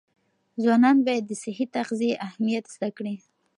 [0.61, 3.15] ځوانان باید د صحي تغذیې اهمیت زده کړي.